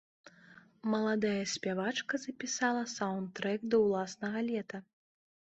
[0.93, 4.77] Маладая спявачка запісала саўндтрэк да ўласнага лета.